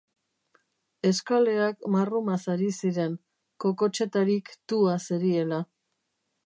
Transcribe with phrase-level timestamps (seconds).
[1.09, 3.15] Eskaleak marrumaz ari ziren,
[3.65, 5.63] kokotsetarik tua zeriela.